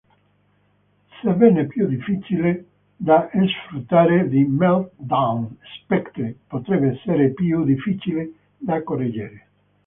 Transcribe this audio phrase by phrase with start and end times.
[1.21, 2.65] Sebbene più difficile
[2.95, 3.29] da
[3.67, 9.47] sfruttare di Meltdown, Spectre potrebbe essere più difficile da correggere.